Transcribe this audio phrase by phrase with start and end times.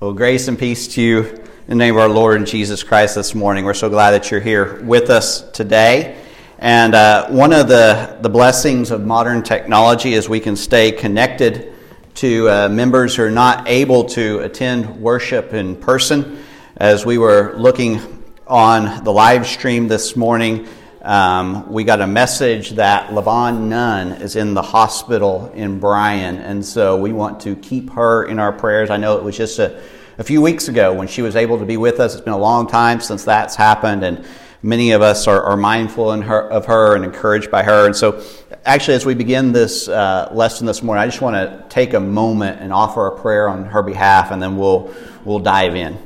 [0.00, 3.14] Well, grace and peace to you in the name of our Lord and Jesus Christ
[3.14, 3.64] this morning.
[3.64, 6.20] We're so glad that you're here with us today.
[6.58, 11.72] And uh, one of the, the blessings of modern technology is we can stay connected
[12.16, 16.44] to uh, members who are not able to attend worship in person.
[16.76, 18.00] As we were looking
[18.48, 20.66] on the live stream this morning,
[21.04, 26.64] um, we got a message that Levon Nunn is in the hospital in Bryan, and
[26.64, 28.88] so we want to keep her in our prayers.
[28.88, 29.82] I know it was just a,
[30.16, 32.14] a few weeks ago when she was able to be with us.
[32.14, 34.24] It's been a long time since that's happened, and
[34.62, 37.84] many of us are, are mindful her, of her and encouraged by her.
[37.84, 38.24] And so,
[38.64, 42.00] actually, as we begin this uh, lesson this morning, I just want to take a
[42.00, 44.94] moment and offer a prayer on her behalf, and then we'll
[45.26, 45.98] we'll dive in.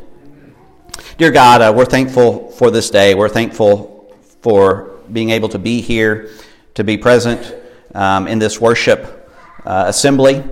[1.18, 3.14] Dear God, uh, we're thankful for this day.
[3.14, 3.97] We're thankful
[4.40, 6.30] for being able to be here,
[6.74, 7.54] to be present
[7.94, 9.30] um, in this worship
[9.64, 10.42] uh, assembly.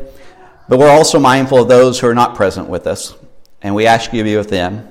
[0.69, 3.15] But we're also mindful of those who are not present with us,
[3.63, 4.89] and we ask you to be with them.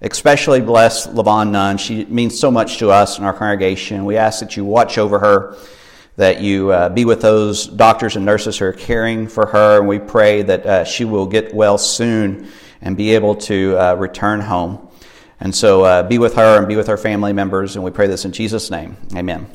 [0.00, 1.78] Especially bless Levon Nunn.
[1.78, 4.04] She means so much to us and our congregation.
[4.04, 5.56] We ask that you watch over her,
[6.16, 9.88] that you uh, be with those doctors and nurses who are caring for her, and
[9.88, 12.48] we pray that uh, she will get well soon
[12.82, 14.88] and be able to uh, return home.
[15.44, 18.06] And so uh, be with her and be with her family members, and we pray
[18.06, 18.96] this in Jesus' name.
[19.14, 19.46] Amen.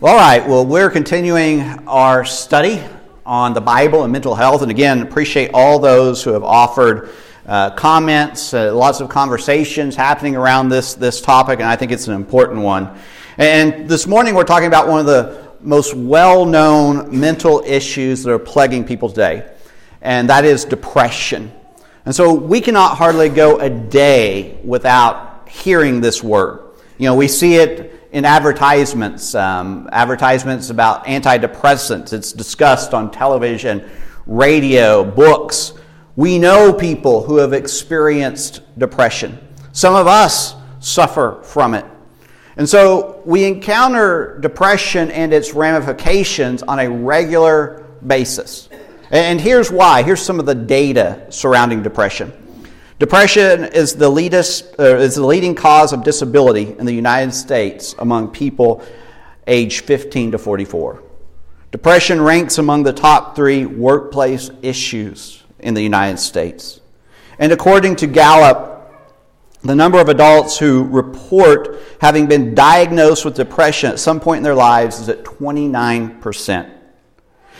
[0.00, 2.82] Well, all right, well, we're continuing our study
[3.26, 4.62] on the Bible and mental health.
[4.62, 7.10] And again, appreciate all those who have offered
[7.44, 12.08] uh, comments, uh, lots of conversations happening around this, this topic, and I think it's
[12.08, 12.98] an important one.
[13.36, 18.32] And this morning, we're talking about one of the most well known mental issues that
[18.32, 19.46] are plaguing people today,
[20.00, 21.52] and that is depression.
[22.06, 26.60] And so we cannot hardly go a day without hearing this word.
[26.98, 32.12] You know, we see it in advertisements, um, advertisements about antidepressants.
[32.12, 33.90] It's discussed on television,
[34.24, 35.72] radio, books.
[36.14, 39.38] We know people who have experienced depression.
[39.72, 41.84] Some of us suffer from it.
[42.56, 48.68] And so we encounter depression and its ramifications on a regular basis.
[49.10, 50.02] And here's why.
[50.02, 52.32] Here's some of the data surrounding depression.
[52.98, 57.94] Depression is the, leadest, uh, is the leading cause of disability in the United States
[57.98, 58.82] among people
[59.46, 61.02] age 15 to 44.
[61.72, 66.80] Depression ranks among the top three workplace issues in the United States.
[67.38, 68.76] And according to Gallup,
[69.62, 74.42] the number of adults who report having been diagnosed with depression at some point in
[74.42, 76.75] their lives is at 29 percent.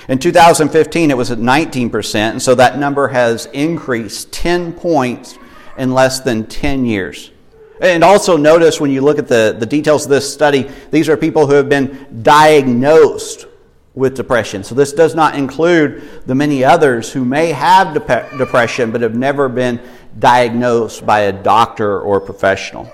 [0.09, 5.37] In 2015, it was at 19%, and so that number has increased 10 points
[5.77, 7.33] in less than 10 years.
[7.81, 11.17] And also notice when you look at the, the details of this study, these are
[11.17, 13.47] people who have been diagnosed
[13.94, 14.62] with depression.
[14.62, 19.17] So this does not include the many others who may have de- depression but have
[19.17, 19.81] never been
[20.19, 22.91] diagnosed by a doctor or professional.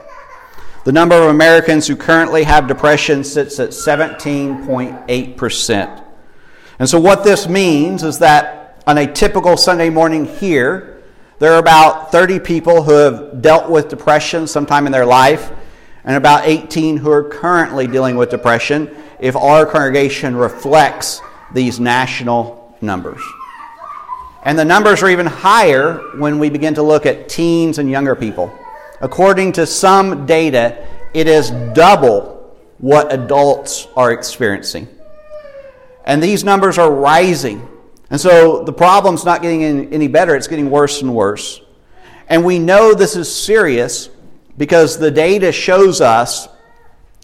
[0.85, 6.05] The number of Americans who currently have depression sits at 17.8%.
[6.83, 11.01] And so, what this means is that on a typical Sunday morning here,
[11.39, 15.53] there are about 30 people who have dealt with depression sometime in their life,
[16.03, 21.21] and about 18 who are currently dealing with depression if our congregation reflects
[21.55, 23.23] these national numbers.
[24.43, 28.17] And the numbers are even higher when we begin to look at teens and younger
[28.17, 28.53] people.
[29.01, 34.89] According to some data, it is double what adults are experiencing.
[36.05, 37.69] And these numbers are rising.
[38.11, 41.61] And so the problem's not getting any better, it's getting worse and worse.
[42.29, 44.09] And we know this is serious
[44.57, 46.49] because the data shows us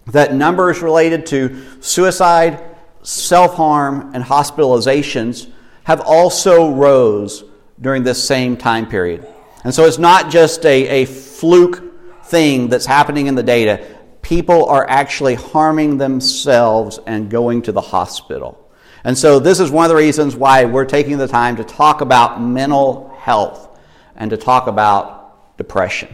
[0.07, 2.63] that numbers related to suicide,
[3.03, 5.51] self harm, and hospitalizations
[5.83, 7.43] have also rose
[7.81, 9.27] during this same time period.
[9.63, 13.85] And so it's not just a, a fluke thing that's happening in the data.
[14.21, 18.68] People are actually harming themselves and going to the hospital.
[19.03, 22.01] And so, this is one of the reasons why we're taking the time to talk
[22.01, 23.79] about mental health
[24.15, 26.13] and to talk about depression.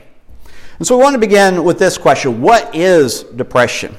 [0.77, 3.95] And so, we want to begin with this question What is depression?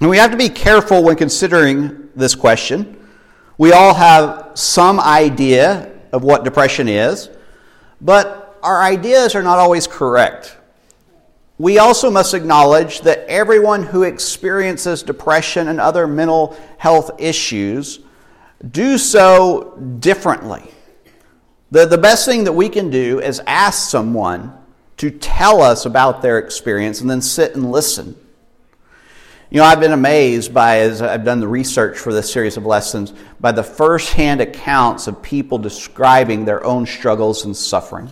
[0.00, 2.98] And we have to be careful when considering this question.
[3.58, 7.30] We all have some idea of what depression is,
[8.00, 10.56] but our ideas are not always correct.
[11.62, 18.00] We also must acknowledge that everyone who experiences depression and other mental health issues
[18.68, 20.68] do so differently.
[21.70, 24.52] The, the best thing that we can do is ask someone
[24.96, 28.16] to tell us about their experience and then sit and listen.
[29.48, 32.66] You know, I've been amazed by, as I've done the research for this series of
[32.66, 38.10] lessons, by the first-hand accounts of people describing their own struggles and suffering.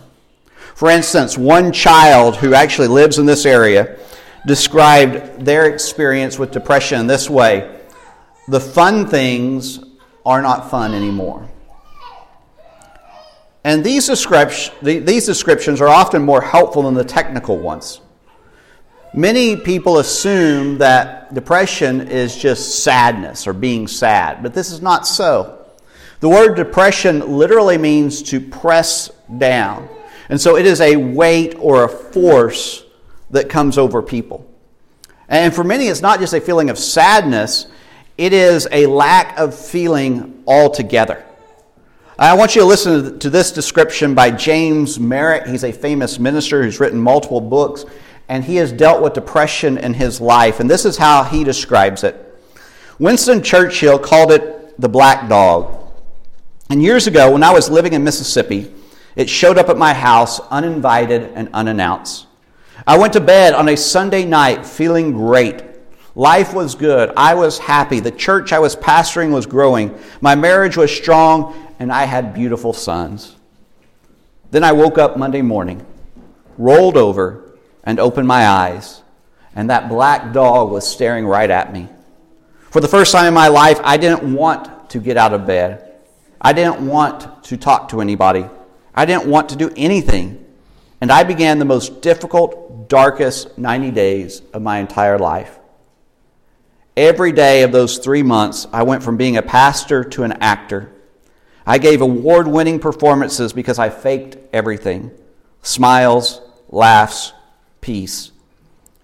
[0.75, 3.97] For instance, one child who actually lives in this area
[4.45, 7.79] described their experience with depression this way
[8.47, 9.79] The fun things
[10.25, 11.47] are not fun anymore.
[13.63, 14.07] And these,
[14.81, 18.01] these descriptions are often more helpful than the technical ones.
[19.13, 25.05] Many people assume that depression is just sadness or being sad, but this is not
[25.05, 25.65] so.
[26.21, 29.89] The word depression literally means to press down.
[30.31, 32.85] And so it is a weight or a force
[33.31, 34.49] that comes over people.
[35.27, 37.67] And for many, it's not just a feeling of sadness,
[38.17, 41.25] it is a lack of feeling altogether.
[42.17, 45.47] I want you to listen to this description by James Merritt.
[45.47, 47.83] He's a famous minister who's written multiple books
[48.29, 50.61] and he has dealt with depression in his life.
[50.61, 52.15] And this is how he describes it
[52.99, 55.91] Winston Churchill called it the black dog.
[56.69, 58.73] And years ago, when I was living in Mississippi,
[59.15, 62.27] it showed up at my house uninvited and unannounced.
[62.85, 65.63] I went to bed on a Sunday night feeling great.
[66.15, 67.13] Life was good.
[67.15, 67.99] I was happy.
[67.99, 69.97] The church I was pastoring was growing.
[70.19, 73.35] My marriage was strong, and I had beautiful sons.
[74.49, 75.85] Then I woke up Monday morning,
[76.57, 79.01] rolled over, and opened my eyes,
[79.55, 81.87] and that black dog was staring right at me.
[82.71, 85.95] For the first time in my life, I didn't want to get out of bed.
[86.41, 88.45] I didn't want to talk to anybody.
[88.93, 90.45] I didn't want to do anything.
[90.99, 95.57] And I began the most difficult, darkest 90 days of my entire life.
[96.95, 100.91] Every day of those three months, I went from being a pastor to an actor.
[101.65, 105.11] I gave award winning performances because I faked everything
[105.63, 107.33] smiles, laughs,
[107.81, 108.31] peace.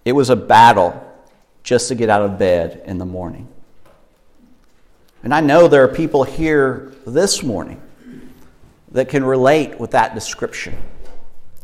[0.05, 1.03] It was a battle
[1.63, 3.47] just to get out of bed in the morning.
[5.23, 7.81] And I know there are people here this morning
[8.91, 10.77] that can relate with that description.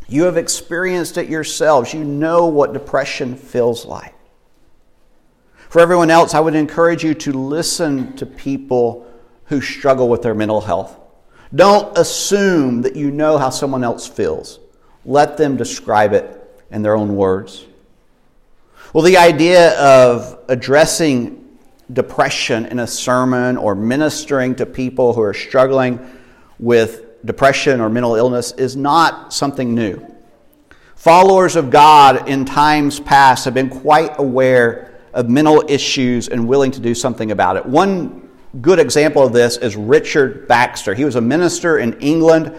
[0.07, 1.93] You have experienced it yourselves.
[1.93, 4.13] You know what depression feels like.
[5.69, 9.11] For everyone else, I would encourage you to listen to people
[9.45, 10.99] who struggle with their mental health.
[11.55, 14.59] Don't assume that you know how someone else feels.
[15.05, 16.39] Let them describe it
[16.71, 17.65] in their own words.
[18.93, 21.57] Well, the idea of addressing
[21.91, 25.99] depression in a sermon or ministering to people who are struggling
[26.59, 30.05] with depression or mental illness is not something new.
[30.95, 36.71] Followers of God in times past have been quite aware of mental issues and willing
[36.71, 37.65] to do something about it.
[37.65, 38.29] One
[38.61, 40.93] good example of this is Richard Baxter.
[40.93, 42.55] He was a minister in England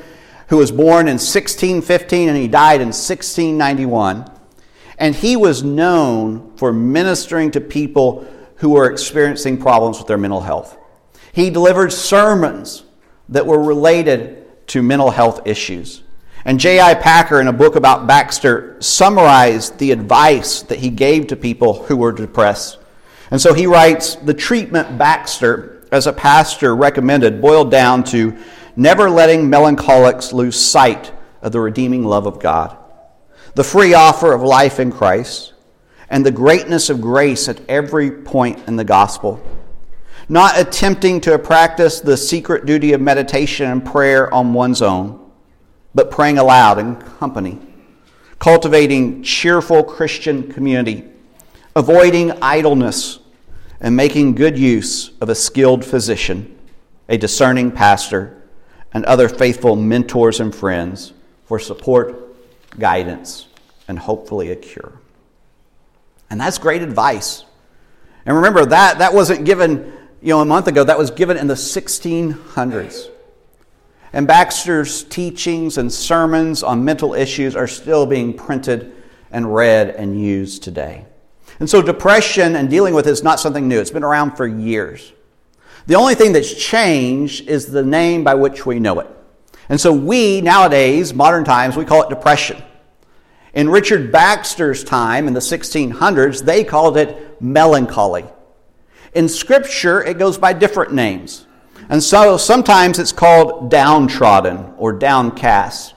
[0.48, 4.30] who was born in 1615 and he died in 1691.
[4.98, 8.26] And he was known for ministering to people
[8.56, 10.76] who were experiencing problems with their mental health.
[11.32, 12.84] He delivered sermons
[13.30, 16.02] that were related to mental health issues.
[16.44, 16.94] And J.I.
[16.94, 21.96] Packer, in a book about Baxter, summarized the advice that he gave to people who
[21.96, 22.78] were depressed.
[23.30, 28.36] And so he writes The treatment Baxter, as a pastor, recommended boiled down to
[28.76, 32.76] never letting melancholics lose sight of the redeeming love of God,
[33.54, 35.54] the free offer of life in Christ,
[36.10, 39.42] and the greatness of grace at every point in the gospel.
[40.28, 45.30] Not attempting to practice the secret duty of meditation and prayer on one's own,
[45.94, 47.60] but praying aloud in company,
[48.38, 51.04] cultivating cheerful Christian community,
[51.76, 53.18] avoiding idleness,
[53.80, 56.58] and making good use of a skilled physician,
[57.08, 58.42] a discerning pastor,
[58.92, 61.12] and other faithful mentors and friends
[61.44, 62.34] for support,
[62.78, 63.46] guidance,
[63.88, 64.92] and hopefully a cure.
[66.30, 67.44] And that's great advice.
[68.24, 69.92] And remember that that wasn't given,
[70.24, 70.82] you know, a month ago.
[70.82, 73.10] That was given in the 1600s.
[74.14, 78.94] And Baxter's teachings and sermons on mental issues are still being printed
[79.30, 81.04] and read and used today.
[81.60, 83.78] And so depression and dealing with it is not something new.
[83.78, 85.12] It's been around for years.
[85.86, 89.08] The only thing that's changed is the name by which we know it.
[89.68, 92.62] And so we, nowadays, modern times, we call it depression.
[93.52, 98.24] In Richard Baxter's time in the 1600s, they called it melancholy.
[99.14, 101.46] In Scripture, it goes by different names.
[101.88, 105.94] And so sometimes it's called downtrodden or downcast.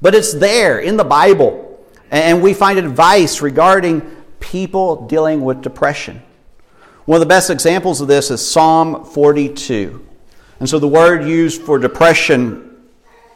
[0.00, 1.84] But it's there in the Bible.
[2.10, 4.02] And we find advice regarding
[4.40, 6.22] people dealing with depression.
[7.06, 10.06] One of the best examples of this is Psalm 42.
[10.60, 12.82] And so the word used for depression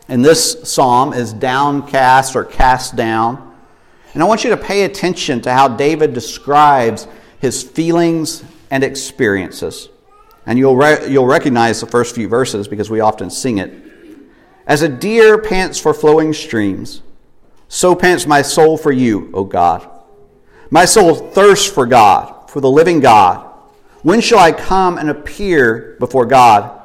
[0.09, 3.57] in this psalm is downcast or cast down.
[4.15, 7.07] And I want you to pay attention to how David describes
[7.41, 9.89] his feelings and experiences.
[10.47, 13.73] And you'll, re- you'll recognize the first few verses because we often sing it.
[14.67, 17.03] As a deer pants for flowing streams,
[17.69, 19.89] so pants my soul for you, O God.
[20.71, 23.47] My soul thirsts for God, for the living God.
[24.03, 26.81] When shall I come and appear before God?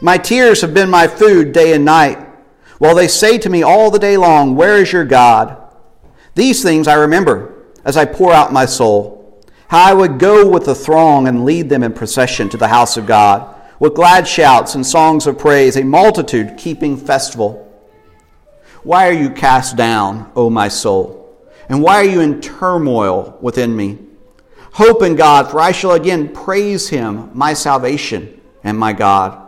[0.00, 2.18] My tears have been my food day and night,
[2.78, 5.56] while they say to me all the day long, Where is your God?
[6.34, 7.54] These things I remember
[7.84, 9.19] as I pour out my soul.
[9.70, 12.96] How I would go with the throng and lead them in procession to the house
[12.96, 17.72] of God, with glad shouts and songs of praise, a multitude keeping festival.
[18.82, 21.38] Why are you cast down, O my soul?
[21.68, 24.00] And why are you in turmoil within me?
[24.72, 29.40] Hope in God, for I shall again praise him, my salvation and my God.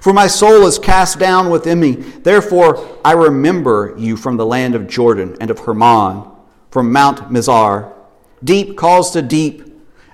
[0.00, 1.92] For my soul is cast down within me.
[1.92, 6.28] Therefore, I remember you from the land of Jordan and of Hermon,
[6.72, 7.92] from Mount Mizar.
[8.42, 9.66] Deep calls to deep.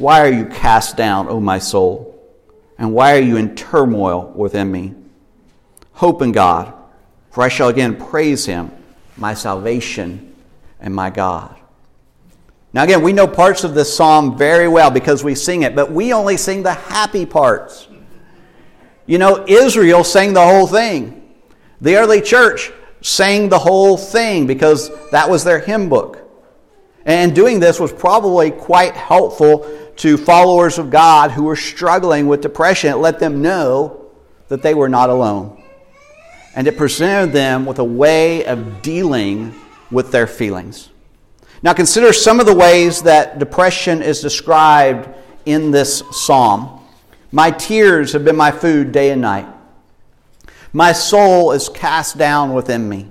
[0.00, 2.18] Why are you cast down, O my soul?
[2.78, 4.94] And why are you in turmoil within me?
[5.92, 6.72] Hope in God,
[7.30, 8.70] for I shall again praise him,
[9.18, 10.34] my salvation
[10.80, 11.54] and my God.
[12.72, 15.92] Now, again, we know parts of this psalm very well because we sing it, but
[15.92, 17.86] we only sing the happy parts.
[19.04, 21.30] You know, Israel sang the whole thing.
[21.82, 26.26] The early church sang the whole thing because that was their hymn book.
[27.04, 29.66] And doing this was probably quite helpful
[30.00, 32.90] to followers of God who were struggling with depression.
[32.90, 34.06] It let them know
[34.48, 35.62] that they were not alone.
[36.56, 39.54] And it presented them with a way of dealing
[39.90, 40.88] with their feelings.
[41.62, 45.06] Now, consider some of the ways that depression is described
[45.44, 46.80] in this psalm.
[47.30, 49.48] My tears have been my food day and night.
[50.72, 53.06] My soul is cast down within me.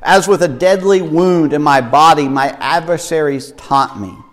[0.00, 4.23] As with a deadly wound in my body, my adversaries taunt me.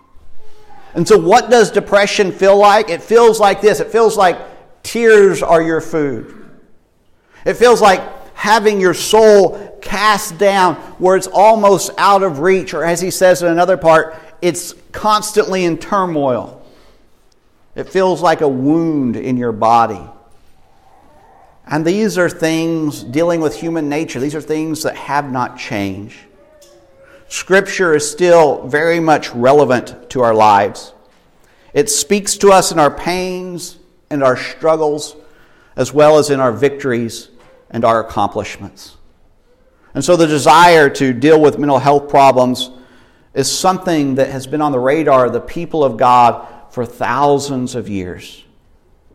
[0.94, 2.90] And so, what does depression feel like?
[2.90, 4.38] It feels like this it feels like
[4.82, 6.38] tears are your food.
[7.44, 8.02] It feels like
[8.34, 13.42] having your soul cast down where it's almost out of reach, or as he says
[13.42, 16.62] in another part, it's constantly in turmoil.
[17.74, 20.02] It feels like a wound in your body.
[21.66, 26.18] And these are things dealing with human nature, these are things that have not changed.
[27.32, 30.92] Scripture is still very much relevant to our lives.
[31.72, 33.78] It speaks to us in our pains
[34.10, 35.16] and our struggles,
[35.74, 37.30] as well as in our victories
[37.70, 38.98] and our accomplishments.
[39.94, 42.70] And so the desire to deal with mental health problems
[43.32, 47.74] is something that has been on the radar of the people of God for thousands
[47.74, 48.44] of years.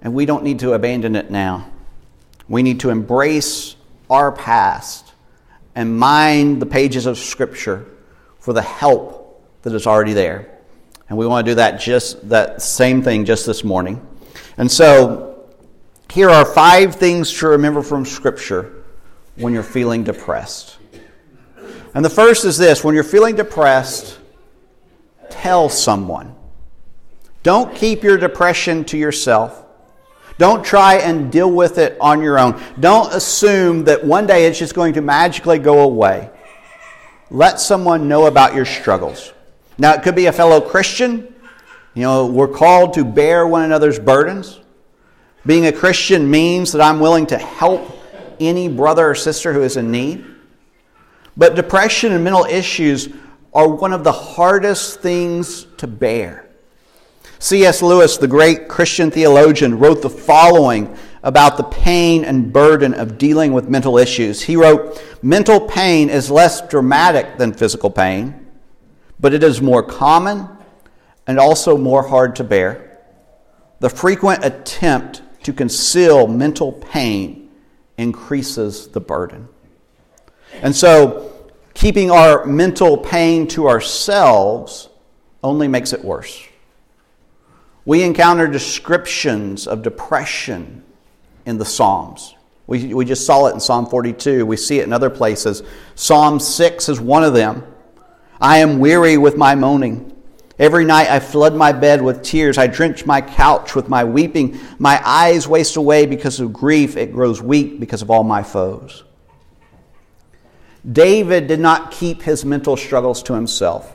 [0.02, 1.70] And we don't need to abandon it now.
[2.50, 3.76] We need to embrace
[4.10, 5.14] our past
[5.76, 7.86] and mine the pages of Scripture
[8.48, 10.48] for the help that is already there.
[11.10, 14.00] And we want to do that just that same thing just this morning.
[14.58, 15.50] And so
[16.10, 18.86] here are five things to remember from Scripture
[19.36, 20.78] when you're feeling depressed.
[21.94, 24.18] And the first is this when you're feeling depressed,
[25.30, 26.34] tell someone.
[27.44, 29.66] Don't keep your depression to yourself.
[30.38, 32.64] Don't try and deal with it on your own.
[32.80, 36.30] Don't assume that one day it's just going to magically go away.
[37.30, 39.34] Let someone know about your struggles.
[39.78, 41.34] Now, it could be a fellow Christian.
[41.94, 44.60] You know, we're called to bear one another's burdens.
[45.46, 47.92] Being a Christian means that I'm willing to help
[48.40, 50.26] any brother or sister who is in need.
[51.36, 53.10] But depression and mental issues
[53.54, 56.48] are one of the hardest things to bear.
[57.40, 57.82] C.S.
[57.82, 63.54] Lewis, the great Christian theologian, wrote the following about the pain and burden of dealing
[63.54, 64.42] with mental issues.
[64.42, 68.48] He wrote, Mental pain is less dramatic than physical pain,
[69.20, 70.48] but it is more common
[71.26, 73.00] and also more hard to bear.
[73.80, 77.50] The frequent attempt to conceal mental pain
[77.98, 79.48] increases the burden.
[80.62, 84.90] And so, keeping our mental pain to ourselves
[85.44, 86.48] only makes it worse.
[87.86, 90.84] We encounter descriptions of depression
[91.48, 92.36] in the Psalms.
[92.68, 94.46] We, we just saw it in Psalm 42.
[94.46, 95.64] We see it in other places.
[95.96, 97.64] Psalm 6 is one of them.
[98.40, 100.14] I am weary with my moaning.
[100.60, 102.58] Every night I flood my bed with tears.
[102.58, 104.60] I drench my couch with my weeping.
[104.78, 106.98] My eyes waste away because of grief.
[106.98, 109.04] It grows weak because of all my foes.
[110.90, 113.94] David did not keep his mental struggles to himself.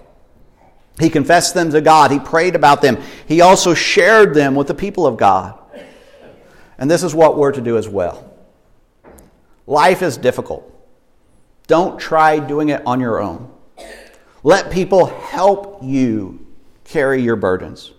[0.98, 2.10] He confessed them to God.
[2.10, 2.98] He prayed about them.
[3.26, 5.58] He also shared them with the people of God.
[6.82, 8.28] And this is what we're to do as well.
[9.68, 10.68] Life is difficult.
[11.68, 13.52] Don't try doing it on your own.
[14.42, 16.44] Let people help you
[16.82, 17.92] carry your burdens.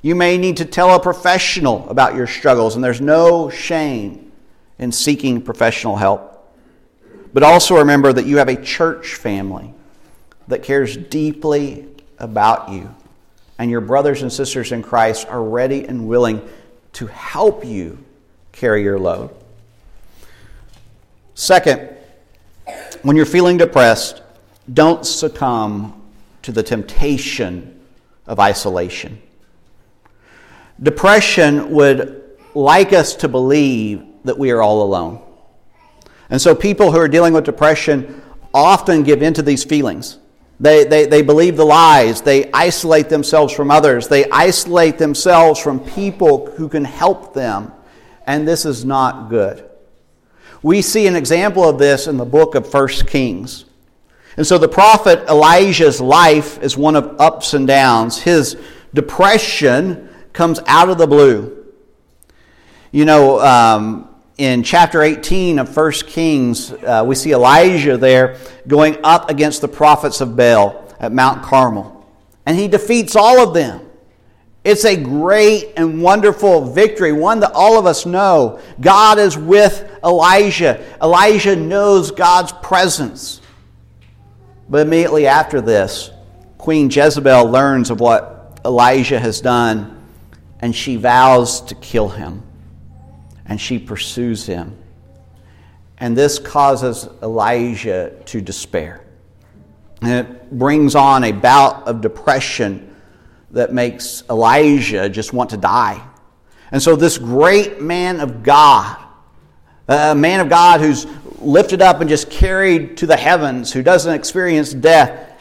[0.00, 4.32] You may need to tell a professional about your struggles, and there's no shame
[4.78, 6.50] in seeking professional help.
[7.34, 9.74] But also remember that you have a church family
[10.48, 11.86] that cares deeply
[12.18, 12.94] about you,
[13.58, 16.40] and your brothers and sisters in Christ are ready and willing
[16.94, 18.02] to help you
[18.60, 19.30] carry your load.
[21.34, 21.88] Second,
[23.00, 24.20] when you're feeling depressed,
[24.74, 26.02] don't succumb
[26.42, 27.80] to the temptation
[28.26, 29.20] of isolation.
[30.82, 32.22] Depression would
[32.54, 35.22] like us to believe that we are all alone.
[36.28, 38.20] And so people who are dealing with depression
[38.52, 40.18] often give into these feelings.
[40.60, 42.20] They, they, they believe the lies.
[42.20, 44.06] They isolate themselves from others.
[44.06, 47.72] They isolate themselves from people who can help them.
[48.30, 49.68] And this is not good.
[50.62, 53.64] We see an example of this in the book of 1 Kings.
[54.36, 58.22] And so the prophet Elijah's life is one of ups and downs.
[58.22, 58.56] His
[58.94, 61.66] depression comes out of the blue.
[62.92, 64.08] You know, um,
[64.38, 68.36] in chapter 18 of 1 Kings, uh, we see Elijah there
[68.68, 72.06] going up against the prophets of Baal at Mount Carmel.
[72.46, 73.89] And he defeats all of them.
[74.62, 78.60] It's a great and wonderful victory, one that all of us know.
[78.80, 80.84] God is with Elijah.
[81.02, 83.40] Elijah knows God's presence.
[84.68, 86.10] But immediately after this,
[86.58, 90.06] Queen Jezebel learns of what Elijah has done,
[90.60, 92.42] and she vows to kill him
[93.50, 94.78] and she pursues him.
[95.98, 99.04] And this causes Elijah to despair.
[100.00, 102.89] And it brings on a bout of depression
[103.52, 106.04] that makes Elijah just want to die.
[106.72, 108.96] And so, this great man of God,
[109.88, 111.06] a man of God who's
[111.40, 115.32] lifted up and just carried to the heavens, who doesn't experience death,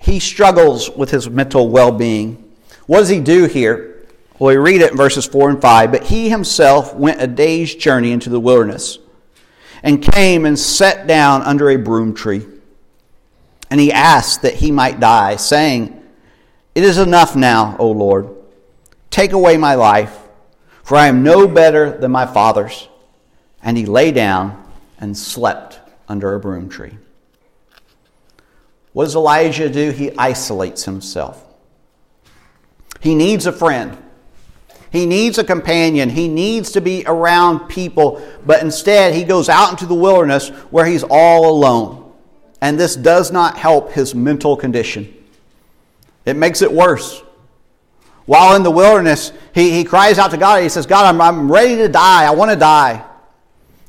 [0.00, 2.52] he struggles with his mental well being.
[2.86, 4.06] What does he do here?
[4.38, 5.92] Well, we read it in verses 4 and 5.
[5.92, 8.98] But he himself went a day's journey into the wilderness
[9.84, 12.44] and came and sat down under a broom tree.
[13.70, 16.01] And he asked that he might die, saying,
[16.74, 18.28] It is enough now, O Lord.
[19.10, 20.18] Take away my life,
[20.82, 22.88] for I am no better than my fathers.
[23.62, 24.62] And he lay down
[24.98, 26.96] and slept under a broom tree.
[28.92, 29.90] What does Elijah do?
[29.90, 31.44] He isolates himself.
[33.00, 33.96] He needs a friend.
[34.90, 36.10] He needs a companion.
[36.10, 40.84] He needs to be around people, but instead he goes out into the wilderness where
[40.84, 42.12] he's all alone.
[42.60, 45.12] And this does not help his mental condition.
[46.24, 47.22] It makes it worse.
[48.26, 50.62] While in the wilderness, he, he cries out to God.
[50.62, 52.24] He says, God, I'm, I'm ready to die.
[52.24, 53.04] I want to die.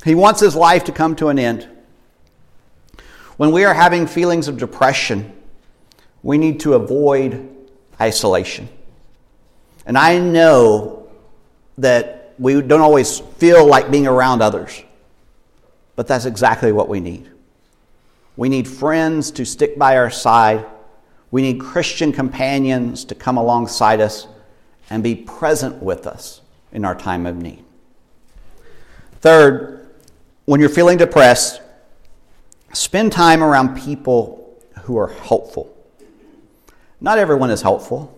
[0.04, 1.70] He wants his life to come to an end.
[3.38, 5.34] When we are having feelings of depression,
[6.24, 7.50] we need to avoid
[8.00, 8.70] isolation.
[9.86, 11.08] And I know
[11.78, 14.84] that we don't always feel like being around others,
[15.96, 17.30] but that's exactly what we need.
[18.36, 20.66] We need friends to stick by our side.
[21.34, 24.28] We need Christian companions to come alongside us
[24.92, 26.42] and be present with us
[26.72, 27.66] in our time of need.
[29.20, 29.90] Third,
[30.46, 31.60] when you're feeling depressed,
[32.74, 35.76] spend time around people who are helpful.
[37.02, 38.16] Not everyone is helpful.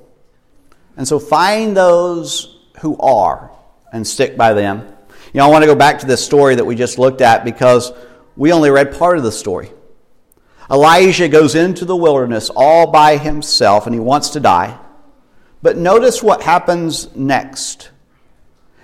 [0.98, 3.50] And so find those who are
[3.94, 4.80] and stick by them.
[5.32, 7.46] You know, I want to go back to this story that we just looked at
[7.46, 7.94] because
[8.36, 9.72] we only read part of the story.
[10.70, 14.80] Elijah goes into the wilderness all by himself and he wants to die.
[15.62, 17.92] But notice what happens next.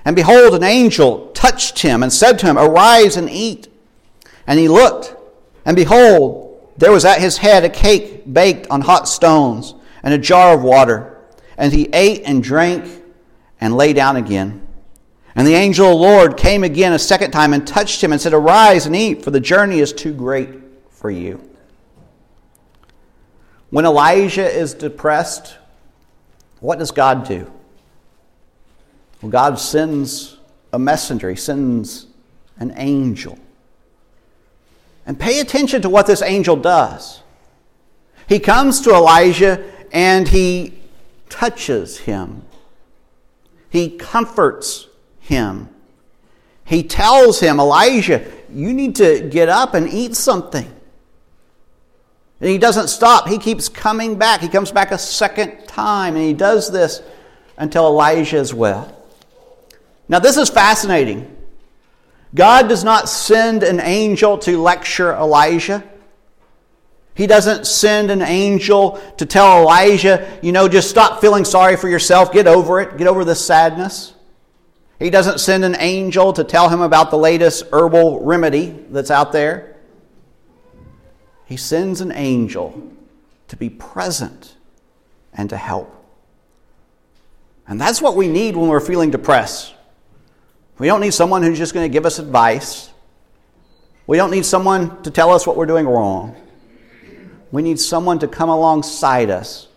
[0.05, 3.67] And behold, an angel touched him and said to him, Arise and eat.
[4.47, 5.15] And he looked,
[5.65, 10.17] and behold, there was at his head a cake baked on hot stones and a
[10.17, 11.19] jar of water.
[11.57, 13.03] And he ate and drank
[13.59, 14.67] and lay down again.
[15.35, 18.19] And the angel of the Lord came again a second time and touched him and
[18.19, 20.49] said, Arise and eat, for the journey is too great
[20.89, 21.47] for you.
[23.71, 25.57] When Elijah is depressed,
[26.59, 27.51] what does God do?
[29.21, 30.37] Well, God sends
[30.71, 32.05] a messenger, He sends
[32.57, 33.39] an angel.
[35.05, 37.21] And pay attention to what this angel does.
[38.27, 40.79] He comes to Elijah and he
[41.27, 42.43] touches him.
[43.69, 44.87] He comforts
[45.19, 45.69] him.
[46.63, 50.71] He tells him, Elijah, you need to get up and eat something.
[52.41, 53.27] And he doesn't stop.
[53.27, 54.41] He keeps coming back.
[54.41, 57.03] He comes back a second time, and he does this
[57.55, 58.97] until Elijah is well.
[60.09, 61.37] Now, this is fascinating.
[62.33, 65.83] God does not send an angel to lecture Elijah.
[67.13, 71.89] He doesn't send an angel to tell Elijah, you know, just stop feeling sorry for
[71.89, 74.13] yourself, get over it, get over this sadness.
[74.97, 79.31] He doesn't send an angel to tell him about the latest herbal remedy that's out
[79.31, 79.70] there.
[81.51, 82.81] He sends an angel
[83.49, 84.55] to be present
[85.33, 85.93] and to help.
[87.67, 89.75] And that's what we need when we're feeling depressed.
[90.77, 92.89] We don't need someone who's just going to give us advice.
[94.07, 96.37] We don't need someone to tell us what we're doing wrong.
[97.51, 99.67] We need someone to come alongside us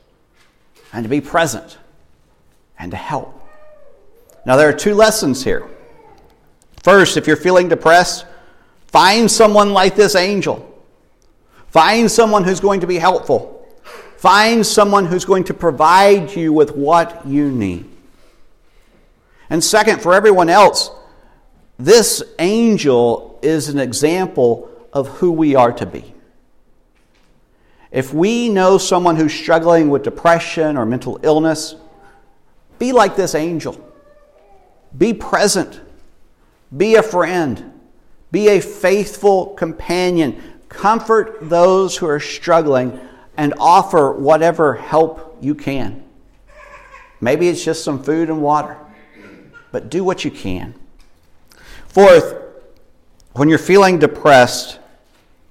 [0.93, 1.79] and to be present
[2.79, 3.45] and to help.
[4.47, 5.69] Now, there are two lessons here.
[6.85, 8.27] First, if you're feeling depressed,
[8.87, 10.71] find someone like this angel.
[11.75, 13.67] Find someone who's going to be helpful.
[14.17, 17.85] Find someone who's going to provide you with what you need.
[19.51, 20.93] And second, for everyone else,
[21.77, 26.15] this angel is an example of who we are to be.
[27.91, 31.75] If we know someone who's struggling with depression or mental illness,
[32.79, 33.77] be like this angel.
[34.97, 35.81] Be present.
[36.77, 37.73] Be a friend.
[38.31, 43.01] Be a faithful companion comfort those who are struggling,
[43.37, 46.05] and offer whatever help you can.
[47.21, 48.77] Maybe it's just some food and water,
[49.73, 50.75] but do what you can.
[51.89, 52.37] Fourth,
[53.33, 54.79] when you're feeling depressed,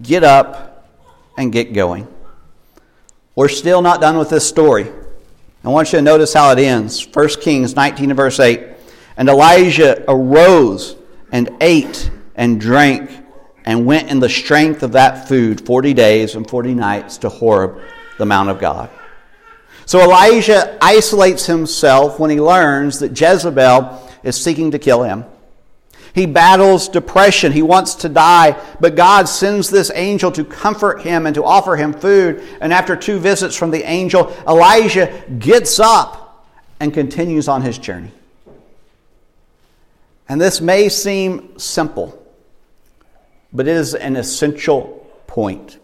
[0.01, 0.87] get up
[1.37, 2.07] and get going.
[3.35, 4.91] We're still not done with this story.
[5.63, 7.07] I want you to notice how it ends.
[7.11, 8.61] 1 Kings 19 and verse 8.
[9.17, 10.95] And Elijah arose
[11.31, 13.09] and ate and drank
[13.65, 17.81] and went in the strength of that food 40 days and 40 nights to Horeb,
[18.17, 18.89] the Mount of God.
[19.85, 25.25] So Elijah isolates himself when he learns that Jezebel is seeking to kill him.
[26.13, 27.51] He battles depression.
[27.51, 31.75] He wants to die, but God sends this angel to comfort him and to offer
[31.75, 32.43] him food.
[32.61, 36.47] And after two visits from the angel, Elijah gets up
[36.79, 38.11] and continues on his journey.
[40.29, 42.22] And this may seem simple
[43.53, 45.77] but it is an essential point.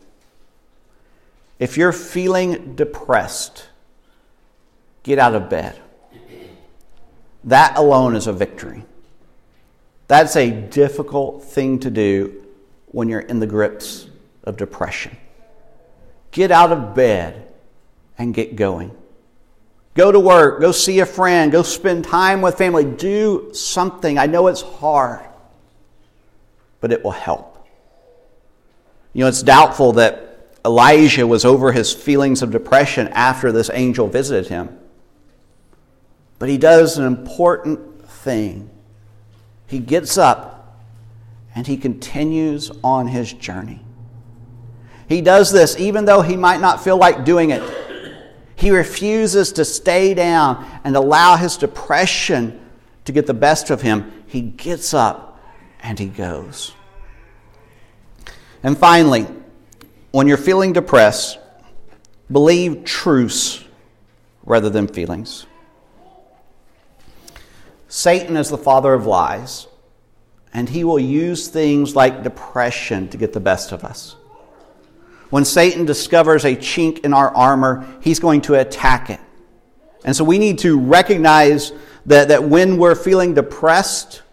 [1.59, 3.67] If you're feeling depressed,
[5.03, 5.79] get out of bed.
[7.43, 8.83] That alone is a victory.
[10.07, 12.43] That's a difficult thing to do
[12.87, 14.07] when you're in the grips
[14.43, 15.15] of depression.
[16.31, 17.47] Get out of bed
[18.17, 18.95] and get going.
[19.93, 22.85] Go to work, go see a friend, go spend time with family.
[22.85, 24.17] Do something.
[24.17, 25.25] I know it's hard,
[26.79, 27.58] but it will help.
[29.13, 34.07] You know, it's doubtful that Elijah was over his feelings of depression after this angel
[34.07, 34.77] visited him.
[36.37, 38.69] But he does an important thing.
[39.67, 40.77] He gets up
[41.55, 43.81] and he continues on his journey.
[45.07, 47.63] He does this even though he might not feel like doing it.
[48.55, 52.59] He refuses to stay down and allow his depression
[53.05, 54.23] to get the best of him.
[54.27, 55.39] He gets up
[55.81, 56.73] and he goes.
[58.63, 59.25] And finally,
[60.11, 61.39] when you're feeling depressed,
[62.31, 63.63] believe truths
[64.43, 65.45] rather than feelings.
[67.87, 69.67] Satan is the father of lies,
[70.53, 74.15] and he will use things like depression to get the best of us.
[75.29, 79.19] When Satan discovers a chink in our armor, he's going to attack it.
[80.03, 81.71] And so we need to recognize
[82.05, 84.23] that, that when we're feeling depressed,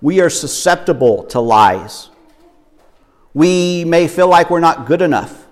[0.00, 2.10] we are susceptible to lies.
[3.36, 5.46] We may feel like we're not good enough.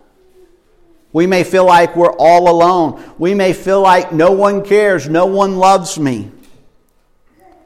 [1.12, 3.05] We may feel like we're all alone.
[3.18, 6.31] We may feel like no one cares, no one loves me.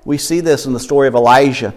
[0.05, 1.73] We see this in the story of Elijah.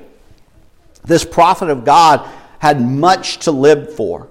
[1.03, 2.27] This prophet of God
[2.57, 4.27] had much to live for.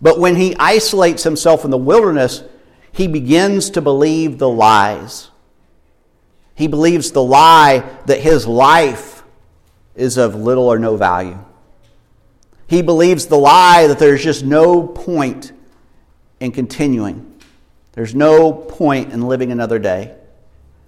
[0.00, 2.42] But when he isolates himself in the wilderness,
[2.92, 5.28] he begins to believe the lies.
[6.54, 9.22] He believes the lie that his life
[9.94, 11.38] is of little or no value.
[12.72, 15.52] He believes the lie that there's just no point
[16.40, 17.38] in continuing.
[17.92, 20.16] There's no point in living another day.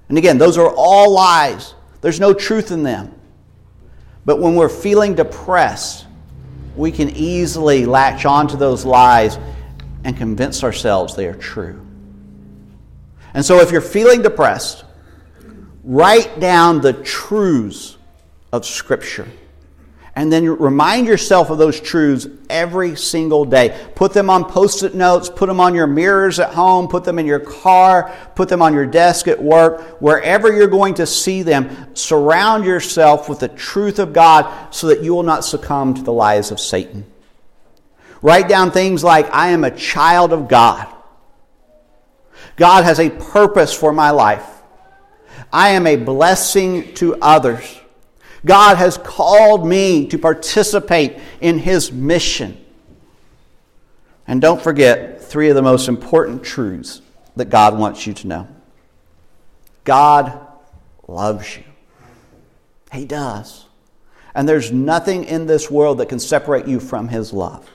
[0.08, 1.74] And again, those are all lies.
[2.00, 3.14] There's no truth in them.
[4.24, 6.06] But when we're feeling depressed,
[6.74, 9.38] we can easily latch onto those lies
[10.04, 11.86] and convince ourselves they are true.
[13.34, 14.86] And so if you're feeling depressed,
[15.82, 17.98] write down the truths
[18.54, 19.28] of Scripture.
[20.16, 23.76] And then remind yourself of those truths every single day.
[23.96, 27.18] Put them on post it notes, put them on your mirrors at home, put them
[27.18, 31.42] in your car, put them on your desk at work, wherever you're going to see
[31.42, 31.96] them.
[31.96, 36.12] Surround yourself with the truth of God so that you will not succumb to the
[36.12, 37.04] lies of Satan.
[38.22, 40.86] Write down things like, I am a child of God.
[42.56, 44.48] God has a purpose for my life.
[45.52, 47.80] I am a blessing to others.
[48.44, 52.62] God has called me to participate in His mission.
[54.26, 57.00] And don't forget three of the most important truths
[57.36, 58.48] that God wants you to know
[59.84, 60.38] God
[61.06, 61.64] loves you.
[62.92, 63.66] He does.
[64.34, 67.70] And there's nothing in this world that can separate you from His love.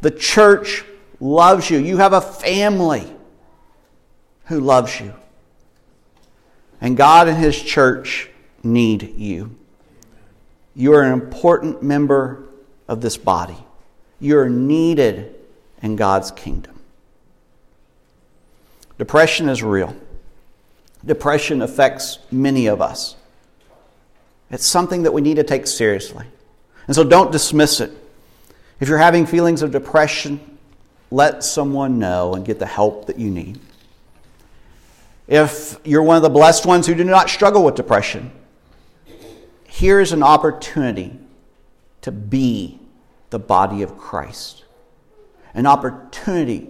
[0.00, 0.84] The church
[1.20, 1.78] loves you.
[1.78, 3.10] You have a family
[4.46, 5.14] who loves you.
[6.80, 8.28] And God and His church
[8.62, 9.56] need you.
[10.74, 12.44] You are an important member
[12.88, 13.56] of this body.
[14.20, 15.34] You're needed
[15.82, 16.78] in God's kingdom.
[18.98, 19.96] Depression is real.
[21.04, 23.16] Depression affects many of us.
[24.50, 26.26] It's something that we need to take seriously.
[26.86, 27.90] And so don't dismiss it.
[28.80, 30.40] If you're having feelings of depression,
[31.10, 33.58] let someone know and get the help that you need.
[35.26, 38.30] If you're one of the blessed ones who do not struggle with depression,
[39.72, 41.18] here's an opportunity
[42.02, 42.78] to be
[43.30, 44.64] the body of Christ,
[45.54, 46.68] an opportunity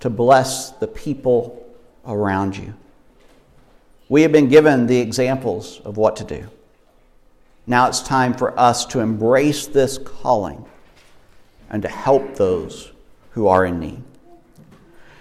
[0.00, 1.62] to bless the people
[2.06, 2.72] around you.
[4.08, 6.48] We have been given the examples of what to do.
[7.66, 10.64] Now it's time for us to embrace this calling
[11.68, 12.90] and to help those
[13.32, 14.02] who are in need.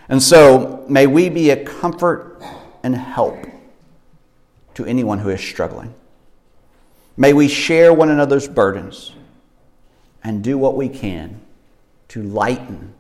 [0.08, 2.42] And so, may we be a comfort
[2.82, 3.46] and help
[4.76, 5.94] to anyone who is struggling.
[7.20, 9.12] May we share one another's burdens
[10.24, 11.42] and do what we can
[12.08, 12.94] to lighten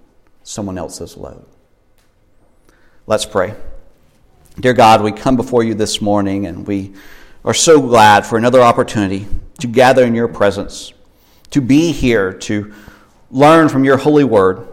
[0.43, 1.45] someone else's load.
[3.07, 3.55] Let's pray.
[4.59, 6.95] Dear God, we come before you this morning and we
[7.45, 9.25] are so glad for another opportunity
[9.59, 10.91] to gather in your presence,
[11.51, 12.73] to be here, to
[13.31, 14.67] learn from your holy word,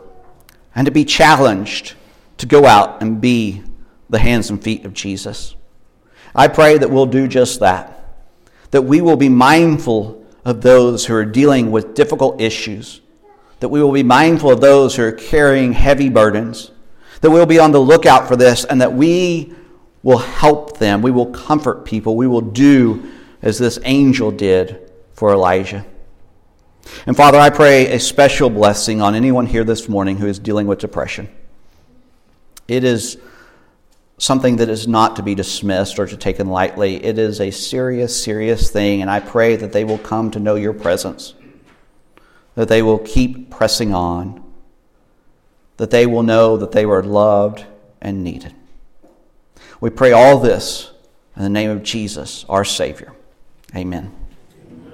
[0.75, 1.95] and to be challenged
[2.39, 3.63] to go out and be
[4.11, 5.55] the hands and feet of Jesus.
[6.35, 7.97] I pray that we'll do just that
[8.71, 13.01] that we will be mindful of those who are dealing with difficult issues,
[13.61, 16.71] that we will be mindful of those who are carrying heavy burdens,
[17.21, 19.53] that we'll be on the lookout for this, and that we
[20.03, 21.03] will help them.
[21.03, 22.17] We will comfort people.
[22.17, 23.11] We will do
[23.43, 25.85] as this angel did for Elijah.
[27.07, 30.67] And Father, I pray a special blessing on anyone here this morning who is dealing
[30.67, 31.29] with depression.
[32.69, 33.19] It is
[34.19, 37.05] something that is not to be dismissed or to taken lightly.
[37.05, 40.55] It is a serious, serious thing, and I pray that they will come to know
[40.55, 41.35] your presence,
[42.55, 44.43] that they will keep pressing on,
[45.77, 47.67] that they will know that they were loved
[48.01, 48.55] and needed.
[49.81, 50.91] We pray all this
[51.37, 53.13] in the name of Jesus, our Savior.
[53.75, 54.15] Amen.